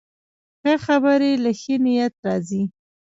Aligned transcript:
ښه 0.63 0.73
خبرې 0.85 1.31
له 1.43 1.51
ښې 1.59 1.75
نیت 1.83 2.13
راځي 2.25 2.63